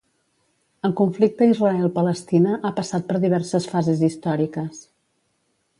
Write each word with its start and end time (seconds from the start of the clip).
El 0.87 0.95
conflicte 1.01 1.49
Israel-Palestina 1.51 2.57
ha 2.57 2.73
passat 2.81 3.07
per 3.11 3.23
diverses 3.27 3.69
fases 3.75 4.05
històriques. 4.11 4.83